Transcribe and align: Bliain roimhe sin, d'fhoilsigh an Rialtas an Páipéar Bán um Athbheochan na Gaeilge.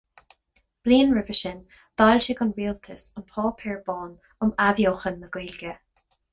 Bliain 0.87 1.11
roimhe 1.17 1.35
sin, 1.39 1.59
d'fhoilsigh 1.79 2.41
an 2.47 2.55
Rialtas 2.57 3.07
an 3.21 3.29
Páipéar 3.35 3.79
Bán 3.93 4.19
um 4.49 4.57
Athbheochan 4.69 5.23
na 5.23 5.35
Gaeilge. 5.39 5.79